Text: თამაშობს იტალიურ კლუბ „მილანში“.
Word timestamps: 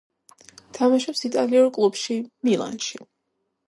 თამაშობს 0.77 1.23
იტალიურ 1.31 1.71
კლუბ 1.79 2.03
„მილანში“. 2.49 3.05